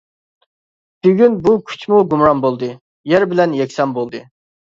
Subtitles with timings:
[1.07, 2.71] بۈگۈن بۇ كۈچمۇ گۇمران بولدى،
[3.13, 4.25] يەر بىلەن يەكسان بولدى.